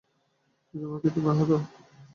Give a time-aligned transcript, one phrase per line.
[0.73, 1.51] ইনুমাকি, তুমি আহত।